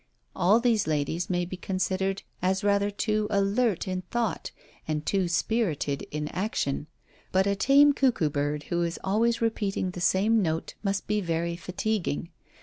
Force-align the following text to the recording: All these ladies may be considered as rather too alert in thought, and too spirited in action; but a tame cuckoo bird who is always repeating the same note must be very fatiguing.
All 0.35 0.59
these 0.59 0.87
ladies 0.87 1.29
may 1.29 1.45
be 1.45 1.55
considered 1.55 2.23
as 2.41 2.63
rather 2.63 2.89
too 2.89 3.27
alert 3.29 3.87
in 3.87 4.01
thought, 4.09 4.49
and 4.87 5.05
too 5.05 5.27
spirited 5.27 6.07
in 6.09 6.27
action; 6.29 6.87
but 7.31 7.45
a 7.45 7.55
tame 7.55 7.93
cuckoo 7.93 8.31
bird 8.31 8.63
who 8.73 8.81
is 8.81 8.97
always 9.03 9.43
repeating 9.43 9.91
the 9.91 10.01
same 10.01 10.41
note 10.41 10.73
must 10.81 11.05
be 11.05 11.21
very 11.21 11.55
fatiguing. 11.55 12.29